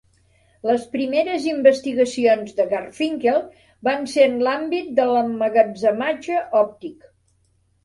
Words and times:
Les 0.67 0.85
primeres 0.93 1.43
investigacions 1.51 2.55
de 2.61 2.65
Garfinkel 2.71 3.39
van 3.89 4.09
ser 4.15 4.25
en 4.31 4.35
l'àmbit 4.49 4.91
de 5.03 5.07
l'emmagatzematge 5.13 6.43
òptic. 6.65 7.09